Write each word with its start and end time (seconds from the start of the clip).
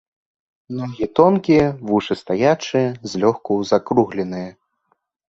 Ногі 0.77 1.05
тонкія, 1.17 1.65
вушы 1.89 2.13
стаячыя, 2.21 2.87
злёгку 3.11 3.57
закругленыя. 3.73 4.49